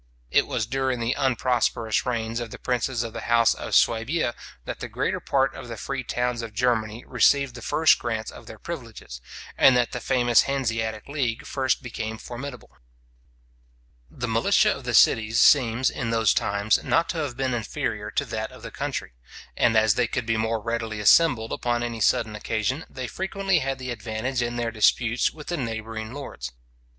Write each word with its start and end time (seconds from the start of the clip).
It 0.31 0.47
was 0.47 0.65
during 0.65 0.99
the 0.99 1.13
unprosperous 1.13 2.07
reigns 2.07 2.39
of 2.39 2.49
the 2.49 2.57
princes 2.57 3.03
of 3.03 3.13
the 3.13 3.21
house 3.21 3.53
of 3.53 3.75
Suabia, 3.75 4.33
that 4.65 4.79
the 4.79 4.87
greater 4.87 5.19
part 5.19 5.53
of 5.53 5.67
the 5.67 5.77
free 5.77 6.03
towns 6.03 6.41
of 6.41 6.55
Germany 6.55 7.03
received 7.05 7.53
the 7.53 7.61
first 7.61 7.99
grants 7.99 8.31
of 8.31 8.47
their 8.47 8.57
privileges, 8.57 9.21
and 9.59 9.77
that 9.77 9.91
the 9.91 9.99
famous 9.99 10.41
Hanseatic 10.49 11.07
league 11.07 11.45
first 11.45 11.83
became 11.83 12.17
formidable. 12.17 12.69
{See 12.71 12.77
Pfeffel.} 14.15 14.19
The 14.21 14.27
militia 14.27 14.71
of 14.73 14.85
the 14.85 14.95
cities 14.95 15.39
seems, 15.39 15.91
in 15.91 16.09
those 16.09 16.33
times, 16.33 16.83
not 16.83 17.07
to 17.09 17.19
have 17.19 17.37
been 17.37 17.53
inferior 17.53 18.09
to 18.09 18.25
that 18.25 18.51
of 18.51 18.63
the 18.63 18.71
country; 18.71 19.11
and 19.55 19.77
as 19.77 19.93
they 19.93 20.07
could 20.07 20.25
be 20.25 20.35
more 20.35 20.59
readily 20.59 20.99
assembled 20.99 21.53
upon 21.53 21.83
any 21.83 22.01
sudden 22.01 22.35
occasion, 22.35 22.85
they 22.89 23.05
frequently 23.05 23.59
had 23.59 23.77
the 23.77 23.91
advantage 23.91 24.41
in 24.41 24.55
their 24.55 24.71
disputes 24.71 25.29
with 25.29 25.45
the 25.49 25.57
neighbouring 25.57 26.11
lords. 26.11 26.53